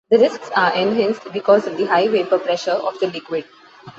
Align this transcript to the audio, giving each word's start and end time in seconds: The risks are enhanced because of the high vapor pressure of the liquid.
The 0.09 0.17
risks 0.17 0.49
are 0.55 0.73
enhanced 0.73 1.31
because 1.31 1.67
of 1.67 1.77
the 1.77 1.85
high 1.85 2.07
vapor 2.07 2.39
pressure 2.39 2.71
of 2.71 2.99
the 2.99 3.05
liquid. 3.05 3.45